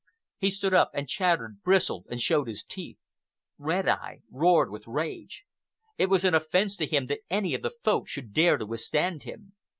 [0.39, 2.97] He stood up, and chattered, bristled, and showed his teeth.
[3.59, 5.43] Red Eye roared with rage.
[5.95, 9.21] It was an offence to him that any of the Folk should dare to withstand
[9.21, 9.53] him.